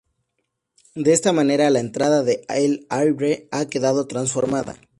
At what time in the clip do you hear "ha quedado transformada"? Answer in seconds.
3.51-4.75